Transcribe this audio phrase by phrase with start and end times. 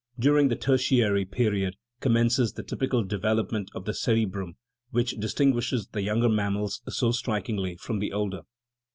[0.17, 4.55] During the Tertiary period commences the typ ical development of the cerebrum,
[4.89, 8.41] which distinguishes the younger mammals so strikingly from the older.